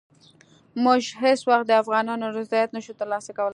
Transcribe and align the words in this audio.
موږ 0.83 1.01
هېڅ 1.23 1.39
وخت 1.49 1.65
د 1.67 1.71
افغانانو 1.81 2.25
رضایت 2.39 2.69
نه 2.75 2.81
شو 2.85 2.93
ترلاسه 2.99 3.31
کولای. 3.37 3.49